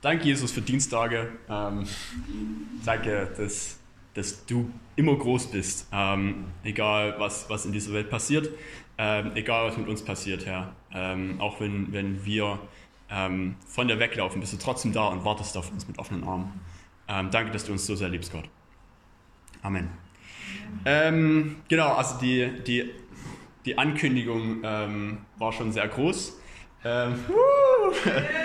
[0.00, 1.28] danke, Jesus, für Dienstage.
[1.48, 1.86] Ähm,
[2.84, 3.78] danke, dass,
[4.14, 8.50] dass du immer groß bist, ähm, egal was, was in dieser Welt passiert,
[8.98, 10.74] ähm, egal was mit uns passiert, Herr.
[10.92, 12.58] Ähm, auch wenn, wenn wir
[13.10, 16.60] ähm, von der weglaufen, bist du trotzdem da und wartest auf uns mit offenen Armen.
[17.08, 18.48] Ähm, danke, dass du uns so sehr liebst, Gott.
[19.62, 19.88] Amen.
[21.68, 22.90] genau, also die, die,
[23.64, 26.38] die Ankündigung war schon sehr groß.
[26.84, 27.14] Ähm,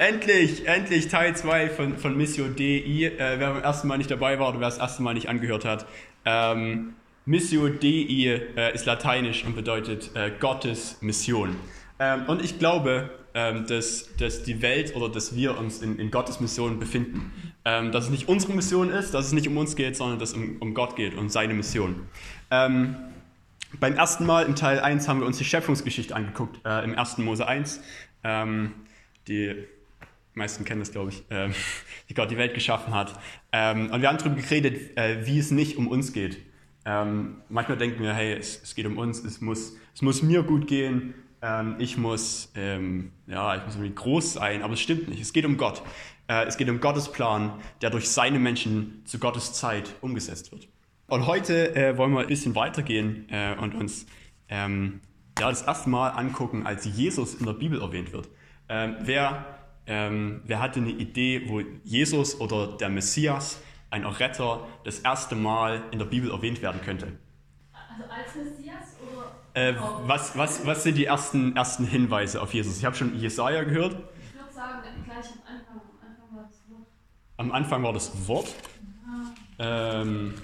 [0.00, 3.04] endlich, endlich Teil 2 von, von Missio DI.
[3.04, 5.64] Äh, wer beim ersten Mal nicht dabei war oder wer das erste Mal nicht angehört
[5.64, 5.86] hat.
[6.24, 6.94] Ähm,
[7.26, 11.54] Missio Dei äh, ist lateinisch und bedeutet äh, Gottes Mission.
[11.98, 16.10] Ähm, und ich glaube, ähm, dass, dass die Welt oder dass wir uns in, in
[16.10, 17.52] Gottes Mission befinden.
[17.66, 20.30] Ähm, dass es nicht unsere Mission ist, dass es nicht um uns geht, sondern dass
[20.30, 22.08] es um, um Gott geht und seine Mission.
[22.50, 22.96] Ähm,
[23.78, 27.18] beim ersten Mal im Teil 1 haben wir uns die Schöpfungsgeschichte angeguckt, äh, im 1.
[27.18, 27.82] Mose 1.
[28.24, 28.72] Ähm,
[29.28, 29.66] die
[30.40, 31.50] meisten kennen das, glaube ich, äh,
[32.08, 33.18] wie Gott die Welt geschaffen hat.
[33.52, 36.38] Ähm, und wir haben darüber geredet, äh, wie es nicht um uns geht.
[36.84, 40.42] Ähm, manchmal denken wir, hey, es, es, geht um uns, es muss, es muss mir
[40.42, 45.08] gut gehen, ähm, ich, muss, ähm, ja, ich muss irgendwie groß sein, aber es stimmt
[45.08, 45.20] nicht.
[45.20, 45.82] Es geht um Gott.
[46.28, 50.68] Äh, es geht um Gottes Plan, der durch seine Menschen zu Gottes Zeit umgesetzt wird.
[51.06, 54.06] Und heute äh, wollen wir ein bisschen weitergehen äh, und uns
[54.48, 55.00] ähm,
[55.38, 58.28] ja, das erste Mal angucken, als Jesus in der Bibel erwähnt wird.
[58.68, 59.59] Ähm, wer,
[59.90, 63.60] ähm, wer hatte eine Idee, wo Jesus oder der Messias,
[63.90, 67.08] ein Retter, das erste Mal in der Bibel erwähnt werden könnte?
[67.72, 69.32] Also als Messias oder?
[69.60, 69.74] Äh,
[70.06, 72.78] was, was, was sind die ersten, ersten Hinweise auf Jesus?
[72.78, 73.96] Ich habe schon Jesaja gehört.
[74.22, 75.80] Ich würde sagen, gleich am Anfang.
[75.96, 76.86] Am Anfang war das Wort.
[77.36, 78.54] Am Anfang war das Wort.
[79.58, 80.02] Ja.
[80.02, 80.34] Ähm,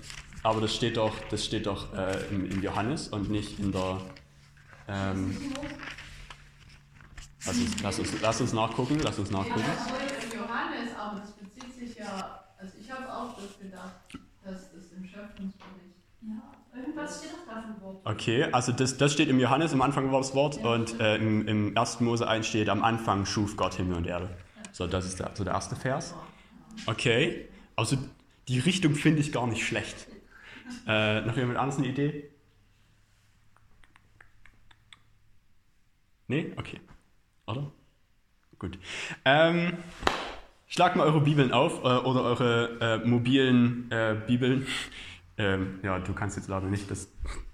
[0.42, 4.00] aber das steht doch, das steht doch äh, in, in, Johannes und nicht in der.
[4.88, 5.36] Ähm,
[7.46, 9.60] lass, uns, lass, uns, lass uns nachgucken, lass uns nachgucken.
[9.60, 12.44] Ja, das in Johannes, aber das bezieht sich ja.
[12.58, 13.94] Also ich habe auch das gedacht,
[14.44, 15.96] dass das im Schöpfungsbericht.
[16.22, 18.00] Ja, irgendwas steht doch da vom Wort.
[18.04, 20.72] Okay, also das, das steht im Johannes, am Anfang war das Wort ja.
[20.72, 22.00] und äh, im, im 1.
[22.00, 24.36] Mose 1 steht, am Anfang schuf Gott Himmel und Erde.
[24.72, 26.14] So, das ist der, so der erste Vers.
[26.86, 27.96] Okay, also
[28.48, 30.06] die Richtung finde ich gar nicht schlecht.
[30.86, 32.30] Äh, noch jemand anderes eine Idee?
[36.28, 36.52] Nee?
[36.56, 36.80] Okay.
[37.46, 37.70] Oder?
[38.58, 38.78] Gut.
[39.24, 39.74] Ähm,
[40.66, 44.66] schlagt mal eure Bibeln auf äh, oder eure äh, mobilen äh, Bibeln.
[45.38, 47.12] Ähm, ja, du kannst jetzt leider nicht das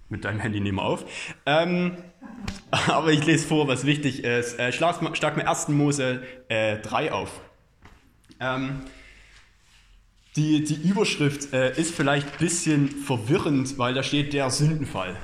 [0.09, 1.05] mit deinem Handy nehmen auf.
[1.47, 1.97] Ähm,
[2.71, 4.57] aber ich lese vor, was wichtig ist.
[4.57, 5.67] Äh, schlag, schlag mal 1.
[5.71, 7.41] Mose 3 äh, auf.
[8.39, 8.83] Ähm,
[10.37, 15.17] die, die Überschrift äh, ist vielleicht ein bisschen verwirrend, weil da steht der Sündenfall.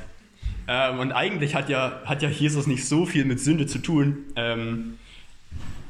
[0.69, 4.27] Ähm, und eigentlich hat ja, hat ja Jesus nicht so viel mit Sünde zu tun,
[4.37, 4.99] ähm,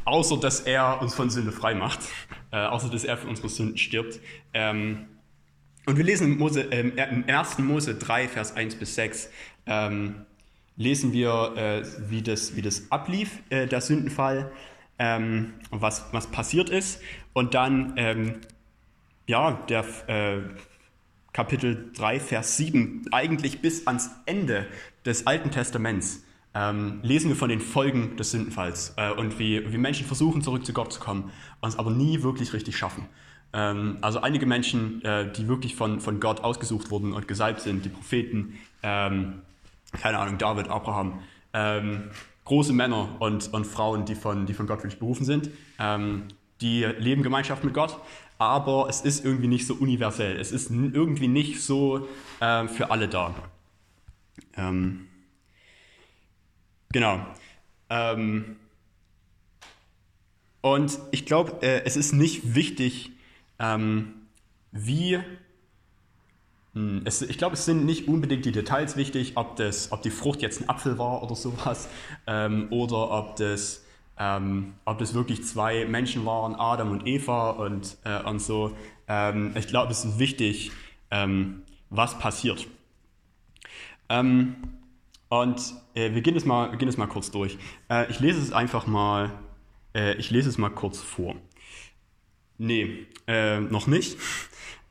[0.04, 2.00] außer dass er uns von Sünde frei macht,
[2.52, 4.20] äh, außer dass er für unsere Sünden stirbt.
[4.54, 5.06] Ähm,
[5.86, 7.58] und wir lesen im, Mose, äh, im 1.
[7.58, 9.30] Mose 3, Vers 1 bis 6,
[9.66, 10.26] ähm,
[10.76, 14.52] lesen wir, äh, wie, das, wie das ablief, äh, der Sündenfall,
[14.98, 17.02] ähm, was, was passiert ist.
[17.32, 18.36] Und dann ähm,
[19.28, 20.38] ja, der äh,
[21.38, 24.66] Kapitel 3, Vers 7, eigentlich bis ans Ende
[25.06, 29.78] des Alten Testaments, ähm, lesen wir von den Folgen des Sündenfalls äh, und wie, wie
[29.78, 33.06] Menschen versuchen, zurück zu Gott zu kommen und es aber nie wirklich richtig schaffen.
[33.52, 37.84] Ähm, also einige Menschen, äh, die wirklich von, von Gott ausgesucht wurden und gesalbt sind,
[37.84, 39.34] die Propheten, ähm,
[39.92, 41.20] keine Ahnung, David, Abraham,
[41.52, 42.10] ähm,
[42.46, 46.24] große Männer und, und Frauen, die von, die von Gott wirklich berufen sind, ähm,
[46.60, 47.96] die leben Gemeinschaft mit Gott,
[48.38, 50.38] aber es ist irgendwie nicht so universell.
[50.38, 52.08] Es ist irgendwie nicht so
[52.40, 53.34] äh, für alle da.
[54.56, 55.08] Ähm,
[56.90, 57.20] genau.
[57.90, 58.56] Ähm,
[60.60, 63.10] und ich glaube, äh, es ist nicht wichtig,
[63.58, 64.14] ähm,
[64.70, 65.18] wie.
[66.74, 70.10] Hm, es, ich glaube, es sind nicht unbedingt die Details wichtig, ob, das, ob die
[70.10, 71.88] Frucht jetzt ein Apfel war oder sowas,
[72.26, 73.82] ähm, oder ob das
[74.18, 78.76] ähm, ob das wirklich zwei Menschen waren, Adam und Eva und, äh, und so.
[79.06, 80.72] Ähm, ich glaube, es ist wichtig,
[81.10, 82.66] ähm, was passiert.
[84.08, 84.56] Ähm,
[85.28, 87.58] und äh, wir, gehen das mal, wir gehen das mal kurz durch.
[87.90, 89.30] Äh, ich lese es einfach mal,
[89.94, 91.36] äh, ich lese es mal kurz vor.
[92.56, 94.18] Nee, äh, noch nicht.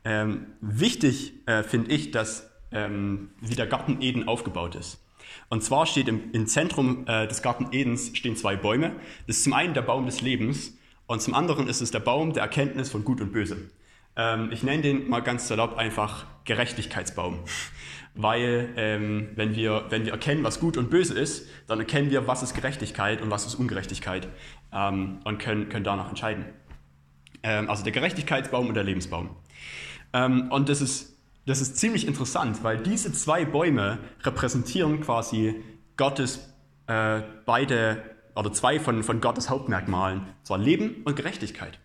[0.04, 5.02] Ähm, wichtig äh, finde ich, dass ähm, wie der Garten Eden aufgebaut ist.
[5.48, 8.92] Und zwar steht im, im Zentrum äh, des Garten Edens stehen zwei Bäume.
[9.26, 10.76] Das ist zum einen der Baum des Lebens
[11.06, 13.70] und zum anderen ist es der Baum der Erkenntnis von Gut und Böse.
[14.16, 17.40] Ähm, ich nenne den mal ganz salopp einfach Gerechtigkeitsbaum.
[18.14, 22.26] Weil ähm, wenn, wir, wenn wir erkennen, was gut und böse ist, dann erkennen wir,
[22.26, 24.28] was ist Gerechtigkeit und was ist Ungerechtigkeit
[24.72, 26.46] ähm, und können, können danach entscheiden.
[27.42, 29.30] Ähm, also der Gerechtigkeitsbaum und der Lebensbaum.
[30.12, 31.17] Ähm, und das ist,
[31.48, 35.54] das ist ziemlich interessant, weil diese zwei Bäume repräsentieren quasi
[35.96, 36.54] Gottes
[36.86, 38.02] äh, beide
[38.34, 41.78] oder zwei von, von Gottes Hauptmerkmalen, zwar Leben und Gerechtigkeit.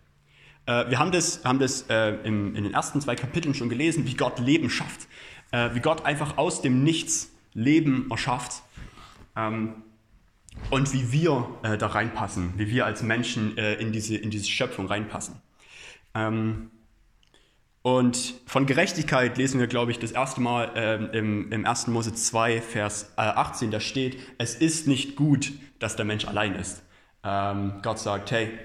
[0.66, 4.06] Äh, wir haben das, haben das äh, im, in den ersten zwei Kapiteln schon gelesen,
[4.06, 5.08] wie Gott Leben schafft,
[5.50, 8.62] äh, wie Gott einfach aus dem Nichts Leben erschafft
[9.34, 9.82] ähm,
[10.68, 14.46] und wie wir äh, da reinpassen, wie wir als Menschen äh, in, diese, in diese
[14.46, 15.36] Schöpfung reinpassen.
[16.14, 16.70] Ähm,
[17.84, 21.88] und von Gerechtigkeit lesen wir, glaube ich, das erste Mal ähm, im, im 1.
[21.88, 26.54] Mose 2, Vers äh, 18, da steht, es ist nicht gut, dass der Mensch allein
[26.54, 26.82] ist.
[27.22, 28.58] Ähm, Gott sagt, hey,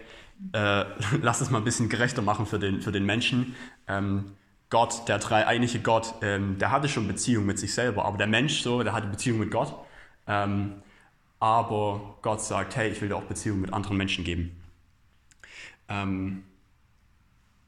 [0.53, 0.85] äh,
[1.21, 3.57] lass es mal ein bisschen gerechter machen für den, für den Menschen.
[3.89, 4.37] Ähm,
[4.69, 8.61] Gott, der dreieinige Gott, ähm, der hatte schon Beziehung mit sich selber, aber der Mensch
[8.61, 9.75] so, der hatte Beziehung mit Gott.
[10.27, 10.81] Ähm,
[11.41, 14.55] aber Gott sagt, hey, ich will dir auch Beziehung mit anderen Menschen geben.
[15.89, 16.45] Ähm,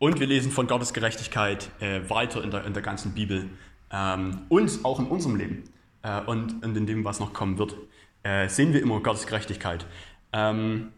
[0.01, 3.51] und wir lesen von Gottes Gerechtigkeit äh, weiter in der, in der ganzen Bibel
[3.92, 5.63] ähm, und auch in unserem Leben
[6.01, 7.75] äh, und, und, in dem, was noch kommen wird,
[8.24, 9.86] äh, sehen wir immer Gottes Gerechtigkeit.
[10.33, 10.92] Ähm,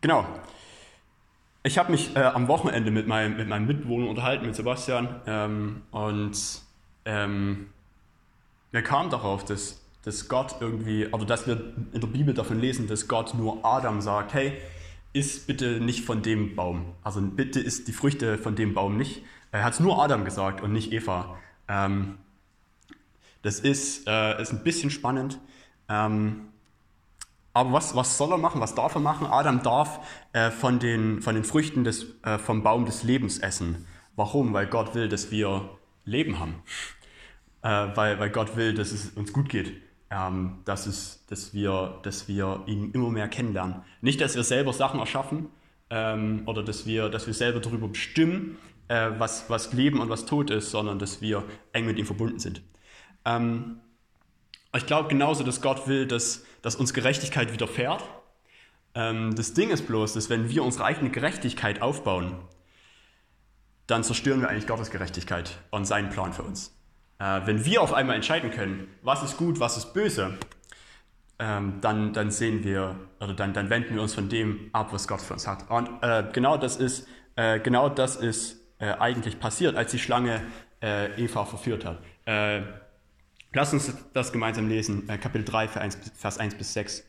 [0.00, 0.24] genau.
[1.64, 5.82] Ich habe mich äh, am Wochenende mit meinem, mit meinem Mitbewohner unterhalten, mit Sebastian, ähm,
[5.90, 6.38] und
[7.06, 7.70] ähm,
[8.70, 12.86] wir kamen darauf, dass, dass Gott irgendwie, oder dass wir in der Bibel davon lesen,
[12.86, 14.60] dass Gott nur Adam sagt, hey,
[15.14, 16.92] isst bitte nicht von dem Baum.
[17.02, 19.22] Also bitte isst die Früchte von dem Baum nicht.
[19.52, 21.38] Er hat es nur Adam gesagt und nicht Eva.
[21.68, 22.18] Ähm,
[23.42, 25.38] das ist, äh, ist ein bisschen spannend.
[25.88, 26.48] Ähm,
[27.52, 28.60] aber was, was soll er machen?
[28.60, 29.28] Was darf er machen?
[29.28, 30.00] Adam darf
[30.32, 33.86] äh, von, den, von den Früchten des, äh, vom Baum des Lebens essen.
[34.16, 34.52] Warum?
[34.52, 36.56] Weil Gott will, dass wir Leben haben.
[37.62, 39.83] Äh, weil, weil Gott will, dass es uns gut geht
[40.14, 43.82] ähm, dass, es, dass, wir, dass wir ihn immer mehr kennenlernen.
[44.00, 45.48] Nicht, dass wir selber Sachen erschaffen
[45.90, 48.56] ähm, oder dass wir, dass wir selber darüber bestimmen,
[48.88, 52.38] äh, was, was Leben und was Tod ist, sondern dass wir eng mit ihm verbunden
[52.38, 52.62] sind.
[53.24, 53.80] Ähm,
[54.76, 58.04] ich glaube genauso, dass Gott will, dass, dass uns Gerechtigkeit widerfährt.
[58.94, 62.36] Ähm, das Ding ist bloß, dass wenn wir unsere eigene Gerechtigkeit aufbauen,
[63.88, 66.72] dann zerstören wir eigentlich Gottes Gerechtigkeit und seinen Plan für uns.
[67.18, 70.38] Äh, wenn wir auf einmal entscheiden können, was ist gut, was ist böse,
[71.38, 75.08] ähm, dann, dann sehen wir, oder dann, dann wenden wir uns von dem ab, was
[75.08, 75.70] Gott für uns hat.
[75.70, 80.42] Und äh, genau das ist, äh, genau das ist äh, eigentlich passiert, als die Schlange
[80.82, 81.98] äh, Eva verführt hat.
[82.26, 82.62] Äh,
[83.52, 87.04] lass uns das gemeinsam lesen, Kapitel 3, Vers 1, Vers 1 bis 6.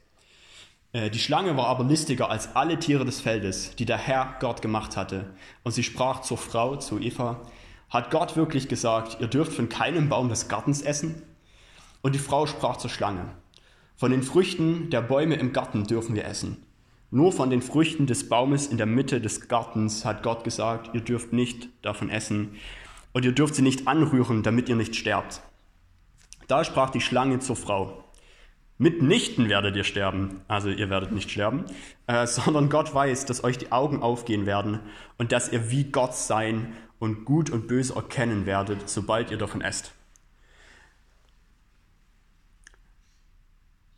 [0.93, 4.95] Die Schlange war aber listiger als alle Tiere des Feldes, die der Herr Gott gemacht
[4.95, 5.33] hatte.
[5.63, 7.41] Und sie sprach zur Frau, zu Eva,
[7.89, 11.21] hat Gott wirklich gesagt, ihr dürft von keinem Baum des Gartens essen?
[12.01, 13.29] Und die Frau sprach zur Schlange,
[13.95, 16.57] von den Früchten der Bäume im Garten dürfen wir essen.
[17.11, 21.01] Nur von den Früchten des Baumes in der Mitte des Gartens hat Gott gesagt, ihr
[21.01, 22.55] dürft nicht davon essen
[23.13, 25.41] und ihr dürft sie nicht anrühren, damit ihr nicht sterbt.
[26.47, 28.03] Da sprach die Schlange zur Frau,
[28.77, 31.63] mitnichten werdet ihr sterben, also ihr werdet nicht sterben,
[32.07, 34.81] äh, sondern Gott weiß, dass euch die Augen aufgehen werden
[35.17, 39.61] und dass ihr wie Gott sein und Gut und Böse erkennen werdet, sobald ihr davon
[39.61, 39.93] esst.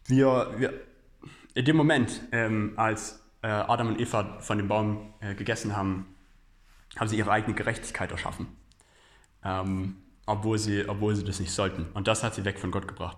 [0.06, 0.74] Wir, wir,
[1.54, 6.06] in dem Moment, ähm, als äh, Adam und Eva von dem Baum äh, gegessen haben,
[6.96, 8.48] haben sie ihre eigene Gerechtigkeit erschaffen,
[9.44, 11.88] ähm, obwohl, sie, obwohl sie das nicht sollten.
[11.94, 13.18] Und das hat sie weg von Gott gebracht.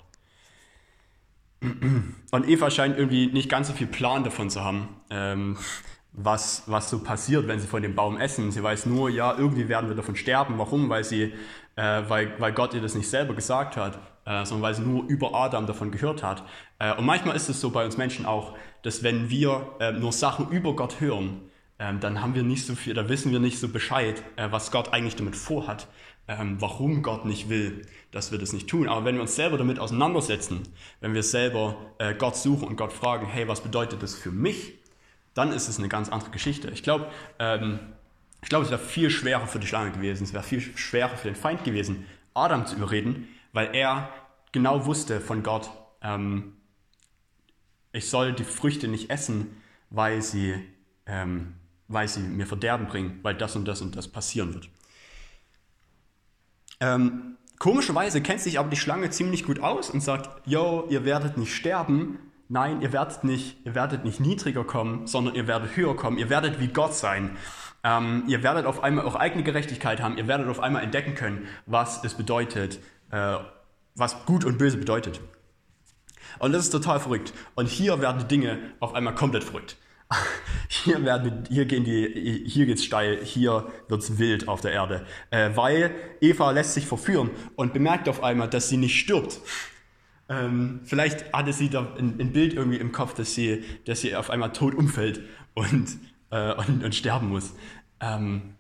[1.62, 5.58] Und Eva scheint irgendwie nicht ganz so viel Plan davon zu haben, ähm,
[6.12, 8.52] was, was so passiert, wenn sie von dem Baum essen.
[8.52, 10.58] Sie weiß nur, ja, irgendwie werden wir davon sterben.
[10.58, 10.90] Warum?
[10.90, 11.34] Weil, sie,
[11.76, 15.06] äh, weil, weil Gott ihr das nicht selber gesagt hat, äh, sondern weil sie nur
[15.06, 16.44] über Adam davon gehört hat.
[16.80, 20.12] Äh, und manchmal ist es so bei uns Menschen auch, dass wenn wir äh, nur
[20.12, 21.42] Sachen über Gott hören,
[21.80, 24.72] ähm, dann haben wir nicht so viel, da wissen wir nicht so Bescheid, äh, was
[24.72, 25.88] Gott eigentlich damit vorhat,
[26.28, 28.90] ähm, warum Gott nicht will, dass wir das nicht tun.
[28.90, 30.64] Aber wenn wir uns selber damit auseinandersetzen,
[31.00, 34.79] wenn wir selber äh, Gott suchen und Gott fragen, hey, was bedeutet das für mich?
[35.40, 36.70] Dann ist es eine ganz andere Geschichte.
[36.70, 37.08] Ich glaube,
[37.40, 37.80] ähm,
[38.42, 41.30] ich glaube, es wäre viel schwerer für die Schlange gewesen, es wäre viel schwerer für
[41.30, 44.10] den Feind gewesen, Adam zu überreden, weil er
[44.52, 45.70] genau wusste von Gott,
[46.02, 46.58] ähm,
[47.94, 49.58] ich soll die Früchte nicht essen,
[49.90, 50.56] weil sie,
[51.06, 51.56] ähm,
[51.88, 54.70] weil sie mir Verderben bringen, weil das und das und das passieren wird.
[56.82, 61.38] Ähm, komischerweise kennt sich aber die Schlange ziemlich gut aus und sagt, yo, ihr werdet
[61.38, 62.20] nicht sterben,
[62.52, 66.18] Nein, ihr werdet nicht, ihr werdet nicht niedriger kommen, sondern ihr werdet höher kommen.
[66.18, 67.38] Ihr werdet wie Gott sein.
[67.84, 70.18] Ähm, ihr werdet auf einmal eure eigene Gerechtigkeit haben.
[70.18, 72.80] Ihr werdet auf einmal entdecken können, was es bedeutet,
[73.12, 73.38] äh,
[73.94, 75.22] was gut und böse bedeutet.
[76.40, 77.34] Und das ist total verrückt.
[77.54, 79.78] Und hier werden die Dinge auf einmal komplett verrückt.
[80.70, 85.06] hier, werden, hier, gehen die, hier geht's steil, hier wird's wild auf der Erde.
[85.30, 89.40] Äh, weil Eva lässt sich verführen und bemerkt auf einmal, dass sie nicht stirbt.
[90.30, 94.16] Ähm, vielleicht hatte sie da ein, ein, Bild irgendwie im Kopf, dass sie, dass sie
[94.16, 95.22] auf einmal tot umfällt
[95.56, 95.98] und,
[96.30, 97.56] äh, und, und, sterben muss.
[98.00, 98.54] Ähm,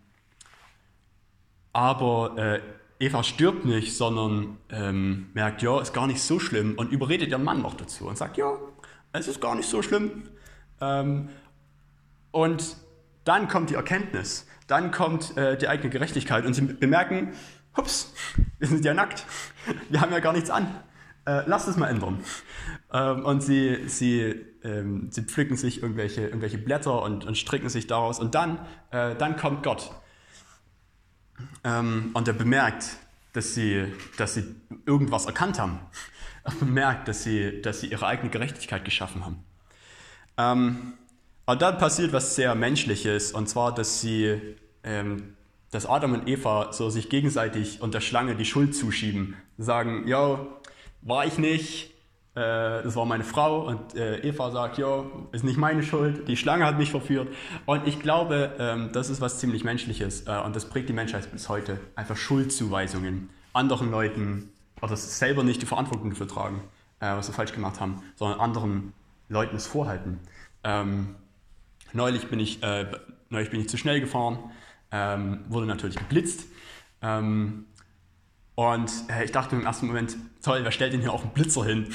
[1.71, 2.61] aber äh,
[2.99, 7.43] Eva stirbt nicht, sondern ähm, merkt, ja, ist gar nicht so schlimm und überredet ihren
[7.43, 8.57] Mann noch dazu und sagt, ja,
[9.13, 10.23] es ist gar nicht so schlimm.
[10.81, 11.29] Ähm,
[12.31, 12.77] und
[13.25, 17.33] dann kommt die Erkenntnis, dann kommt äh, die eigene Gerechtigkeit und sie bemerken,
[17.77, 18.13] hups,
[18.57, 19.23] wir sind ja nackt,
[19.89, 20.83] wir haben ja gar nichts an.
[21.29, 22.23] Äh, lasst es mal ändern.
[22.91, 24.33] Ähm, und sie, sie,
[24.63, 28.19] ähm, sie pflücken sich irgendwelche, irgendwelche Blätter und, und stricken sich daraus.
[28.19, 28.57] Und dann,
[28.89, 29.91] äh, dann kommt Gott.
[31.63, 32.97] Ähm, und er bemerkt,
[33.33, 34.55] dass sie, dass sie
[34.87, 35.79] irgendwas erkannt haben.
[36.43, 39.43] Er bemerkt, dass sie, dass sie ihre eigene Gerechtigkeit geschaffen haben.
[40.37, 40.93] Ähm,
[41.45, 45.35] und dann passiert was sehr Menschliches, und zwar, dass sie, ähm,
[45.69, 49.35] dass Adam und Eva so sich gegenseitig und der Schlange die Schuld zuschieben.
[49.57, 50.47] Sagen, ja,
[51.01, 51.93] war ich nicht,
[52.35, 56.37] äh, das war meine Frau und äh, Eva sagt, ja, ist nicht meine Schuld, die
[56.37, 57.27] Schlange hat mich verführt.
[57.65, 61.31] Und ich glaube, ähm, das ist was ziemlich Menschliches äh, und das prägt die Menschheit
[61.31, 61.79] bis heute.
[61.95, 64.51] Einfach Schuldzuweisungen anderen Leuten
[64.81, 66.61] oder selber nicht die Verantwortung dafür tragen,
[66.99, 68.93] was sie falsch gemacht haben, sondern anderen
[69.27, 70.19] Leuten es vorhalten.
[70.63, 71.15] Ähm,
[71.91, 72.61] neulich, bin ich,
[73.29, 74.37] neulich bin ich zu schnell gefahren,
[74.91, 76.45] ähm, wurde natürlich geblitzt.
[78.59, 81.63] Und äh, ich dachte im ersten Moment, toll, wer stellt denn hier auch einen Blitzer
[81.63, 81.87] hin?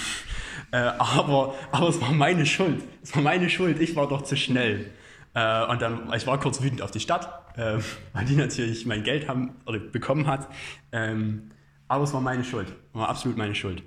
[0.70, 2.82] Äh, aber, aber es war meine Schuld.
[3.02, 4.90] Es war meine Schuld, ich war doch zu schnell.
[5.34, 7.80] Äh, und dann, ich war kurz wütend auf die Stadt, äh,
[8.14, 10.48] weil die natürlich mein Geld haben oder bekommen hat.
[10.90, 11.50] Ähm,
[11.86, 13.82] aber es war meine Schuld, war absolut meine Schuld.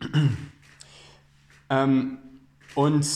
[1.70, 2.18] ähm,
[2.74, 3.08] und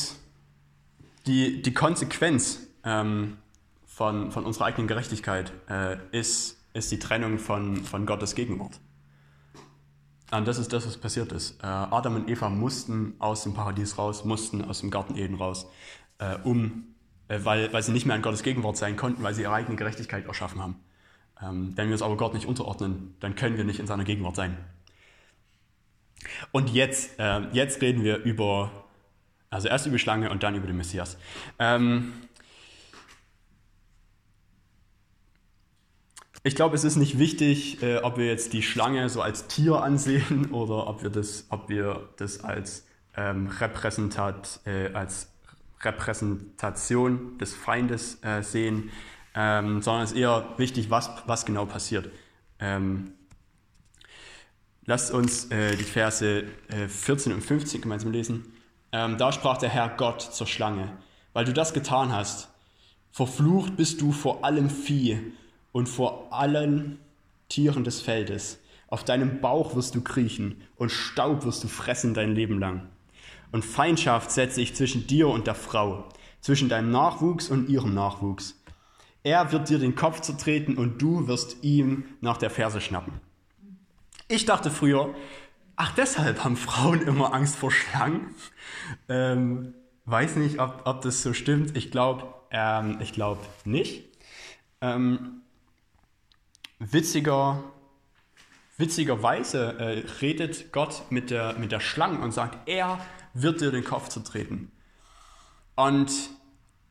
[1.27, 3.37] die, die Konsequenz ähm,
[3.85, 8.81] von, von unserer eigenen Gerechtigkeit äh, ist ist die Trennung von, von Gottes Gegenwart.
[10.33, 11.63] Und das ist das, was passiert ist.
[11.63, 15.67] Äh, Adam und Eva mussten aus dem Paradies raus, mussten aus dem Garten Eden raus,
[16.19, 16.95] äh, um,
[17.29, 19.77] äh, weil, weil sie nicht mehr in Gottes Gegenwart sein konnten, weil sie ihre eigene
[19.77, 20.77] Gerechtigkeit erschaffen haben.
[21.43, 24.37] Ähm, wenn wir es aber Gott nicht unterordnen, dann können wir nicht in seiner Gegenwart
[24.37, 24.57] sein.
[26.53, 27.19] Und jetzt,
[27.53, 28.71] jetzt reden wir über,
[29.51, 31.19] also erst über Schlange und dann über den Messias.
[31.59, 32.13] Ähm,
[36.45, 39.81] Ich glaube, es ist nicht wichtig, äh, ob wir jetzt die Schlange so als Tier
[39.81, 42.85] ansehen oder ob wir das, ob wir das als,
[43.17, 45.31] ähm, Repräsentat, äh, als
[45.83, 48.91] Repräsentation des Feindes äh, sehen,
[49.35, 52.11] ähm, sondern es ist eher wichtig, was, was genau passiert.
[52.59, 53.13] Ähm,
[54.85, 56.45] lasst uns äh, die Verse
[56.89, 58.53] 14 äh, und 15 gemeinsam lesen.
[58.91, 60.93] Ähm, da sprach der Herr Gott zur Schlange,
[61.35, 62.49] weil du das getan hast,
[63.13, 65.33] verflucht bist du vor allem Vieh
[65.73, 66.99] und vor allen
[67.49, 68.59] Tieren des Feldes.
[68.89, 72.89] Auf deinem Bauch wirst du kriechen und Staub wirst du fressen dein Leben lang.
[73.51, 76.09] Und Feindschaft setze ich zwischen dir und der Frau,
[76.41, 78.63] zwischen deinem Nachwuchs und ihrem Nachwuchs.
[79.23, 83.21] Er wird dir den Kopf zertreten und du wirst ihm nach der Ferse schnappen.
[84.29, 85.15] Ich dachte früher,
[85.77, 88.35] ach deshalb haben Frauen immer Angst vor Schlangen.
[89.09, 89.75] Ähm,
[90.07, 91.77] weiß nicht, ob, ob das so stimmt.
[91.77, 94.05] Ich glaube ähm, ich glaub nicht.
[94.81, 95.42] Ähm,
[96.91, 97.63] witziger,
[98.77, 102.99] witzigerweise äh, redet Gott mit der, mit der Schlange und sagt, er
[103.35, 104.73] wird dir den Kopf zertreten.
[105.77, 106.11] Und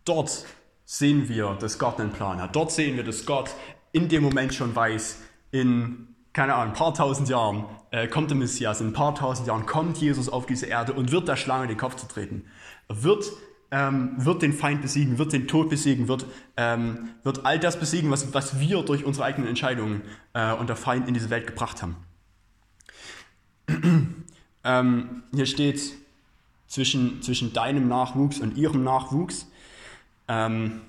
[0.05, 0.45] dort
[0.85, 2.55] sehen wir, dass Gott einen Plan hat.
[2.55, 3.51] Dort sehen wir, dass Gott
[3.91, 5.19] in dem Moment schon weiß,
[5.51, 9.47] in, keine Ahnung, ein paar tausend Jahren äh, kommt der Messias, in ein paar tausend
[9.47, 12.45] Jahren kommt Jesus auf diese Erde und wird der Schlange den Kopf zertreten.
[12.87, 13.25] Er wird
[13.71, 16.25] ähm, wird den Feind besiegen, wird den Tod besiegen, wird,
[16.57, 20.01] ähm, wird all das besiegen, was, was wir durch unsere eigenen Entscheidungen
[20.33, 21.95] äh, und der Feind in diese Welt gebracht haben.
[24.65, 25.93] ähm, hier steht
[26.67, 29.47] zwischen, zwischen deinem Nachwuchs und ihrem Nachwuchs.
[30.27, 30.81] Ähm,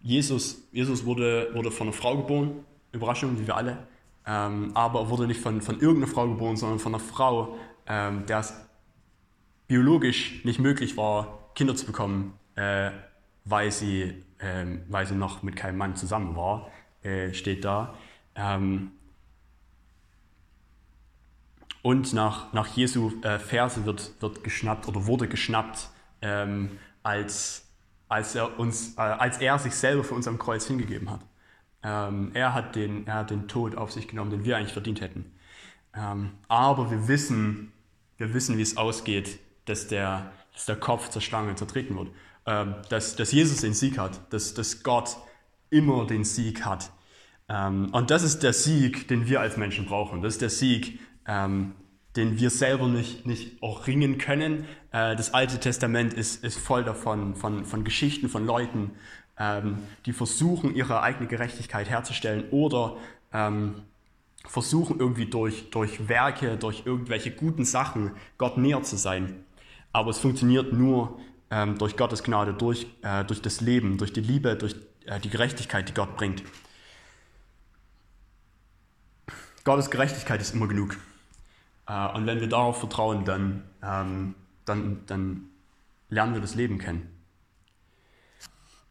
[0.00, 3.86] Jesus, Jesus wurde, wurde von einer Frau geboren, Überraschung, wie wir alle,
[4.26, 8.24] ähm, aber er wurde nicht von, von irgendeiner Frau geboren, sondern von einer Frau, ähm,
[8.26, 8.54] der es
[9.72, 12.90] biologisch nicht möglich war, Kinder zu bekommen, äh,
[13.46, 16.70] weil, sie, äh, weil sie noch mit keinem Mann zusammen war,
[17.02, 17.94] äh, steht da.
[18.34, 18.90] Ähm,
[21.80, 25.88] und nach, nach Jesu äh, Verse wird, wird geschnappt oder wurde geschnappt,
[26.20, 27.66] ähm, als,
[28.10, 31.20] als, er uns, äh, als er sich selber für uns am Kreuz hingegeben hat.
[31.82, 35.00] Ähm, er, hat den, er hat den Tod auf sich genommen, den wir eigentlich verdient
[35.00, 35.32] hätten.
[35.96, 37.72] Ähm, aber wir wissen,
[38.18, 42.08] wir wissen, wie es ausgeht, dass der, dass der Kopf zur Schlange zertreten wird,
[42.46, 45.16] ähm, dass, dass Jesus den Sieg hat, dass, dass Gott
[45.70, 46.90] immer den Sieg hat.
[47.48, 50.22] Ähm, und das ist der Sieg, den wir als Menschen brauchen.
[50.22, 51.72] Das ist der Sieg, ähm,
[52.16, 54.66] den wir selber nicht, nicht auch ringen können.
[54.90, 58.90] Äh, das Alte Testament ist, ist voll davon, von, von Geschichten von Leuten,
[59.38, 62.96] ähm, die versuchen, ihre eigene Gerechtigkeit herzustellen oder
[63.32, 63.82] ähm,
[64.46, 69.44] versuchen irgendwie durch, durch Werke, durch irgendwelche guten Sachen Gott näher zu sein.
[69.92, 71.20] Aber es funktioniert nur
[71.50, 74.74] ähm, durch Gottes Gnade, durch, äh, durch das Leben, durch die Liebe, durch
[75.06, 76.42] äh, die Gerechtigkeit, die Gott bringt.
[79.64, 80.96] Gottes Gerechtigkeit ist immer genug.
[81.86, 84.34] Äh, und wenn wir darauf vertrauen, dann, ähm,
[84.64, 85.48] dann, dann
[86.08, 87.08] lernen wir das Leben kennen.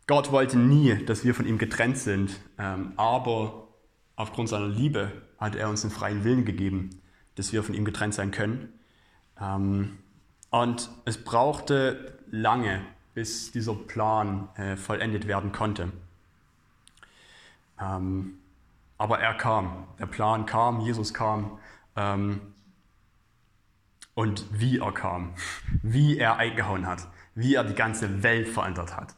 [0.08, 3.68] Gott wollte nie, dass wir von ihm getrennt sind, ähm, aber
[4.16, 7.02] aufgrund seiner Liebe hat er uns den freien Willen gegeben,
[7.36, 8.74] dass wir von ihm getrennt sein können.
[9.40, 10.00] Ähm,
[10.52, 12.82] und es brauchte lange,
[13.14, 15.92] bis dieser Plan äh, vollendet werden konnte.
[17.80, 18.38] Ähm,
[18.98, 21.58] aber er kam, der Plan kam, Jesus kam.
[21.96, 22.42] Ähm,
[24.14, 25.34] und wie er kam,
[25.82, 29.16] wie er eingehauen hat, wie er die ganze Welt verändert hat.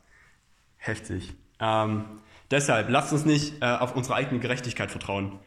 [0.77, 1.35] Heftig.
[1.59, 2.05] Ähm,
[2.51, 5.39] deshalb lasst uns nicht äh, auf unsere eigene Gerechtigkeit vertrauen.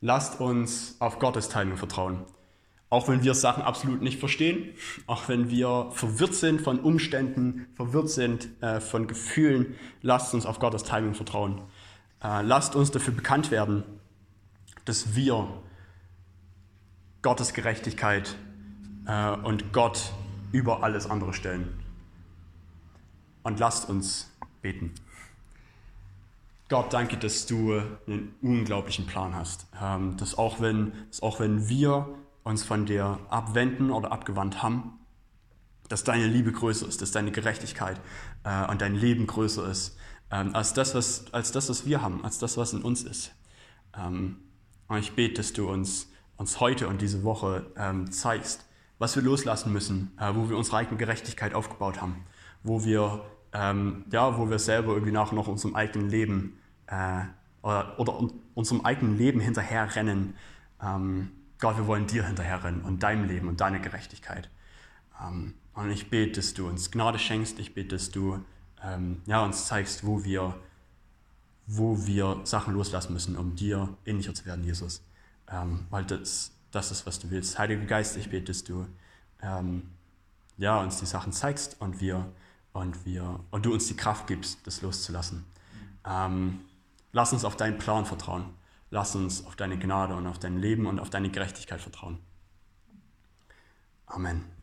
[0.00, 2.24] Lasst uns auf Gottes Timing vertrauen.
[2.90, 4.74] Auch wenn wir Sachen absolut nicht verstehen,
[5.06, 10.58] auch wenn wir verwirrt sind von Umständen, verwirrt sind äh, von Gefühlen, lasst uns auf
[10.58, 11.62] Gottes Timing vertrauen.
[12.20, 13.84] Äh, lasst uns dafür bekannt werden,
[14.86, 15.46] dass wir
[17.22, 18.34] Gottes Gerechtigkeit
[19.06, 20.12] äh, und Gott
[20.50, 21.68] über alles andere stellen.
[23.44, 24.92] Und lasst uns beten.
[26.68, 29.66] Gott, danke, dass du einen unglaublichen Plan hast.
[29.80, 32.08] Ähm, dass, auch wenn, dass auch wenn wir
[32.44, 34.98] uns von dir abwenden oder abgewandt haben,
[35.88, 38.00] dass deine Liebe größer ist, dass deine Gerechtigkeit
[38.44, 39.98] äh, und dein Leben größer ist
[40.30, 43.32] ähm, als, das, was, als das, was wir haben, als das, was in uns ist.
[43.96, 44.36] Ähm,
[44.88, 48.66] und ich bete, dass du uns, uns heute und diese Woche ähm, zeigst,
[48.98, 52.24] was wir loslassen müssen, äh, wo wir unsere eigene Gerechtigkeit aufgebaut haben,
[52.62, 57.22] wo wir, ähm, ja, wo wir selber irgendwie nach noch unserem eigenen Leben äh,
[57.62, 60.34] oder, oder unserem eigenen Leben hinterherrennen.
[60.82, 64.48] Ähm, Gott, wir wollen dir hinterherrennen und deinem Leben und deiner Gerechtigkeit.
[65.22, 67.58] Ähm, und ich bete, dass du uns Gnade schenkst.
[67.58, 68.42] Ich bete, dass du
[68.82, 70.56] ähm, ja, uns zeigst, wo wir,
[71.66, 75.02] wo wir Sachen loslassen müssen, um dir ähnlicher zu werden, Jesus.
[75.48, 77.58] Ähm, weil das das ist, was du willst.
[77.58, 78.86] Heiliger Geist, ich bete, dass du
[80.58, 82.30] ja, uns die Sachen zeigst und wir,
[82.74, 85.46] und wir und du uns die Kraft gibst, das loszulassen.
[87.12, 88.44] Lass uns auf deinen Plan vertrauen.
[88.90, 92.18] Lass uns auf deine Gnade und auf dein Leben und auf deine Gerechtigkeit vertrauen.
[94.06, 94.59] Amen.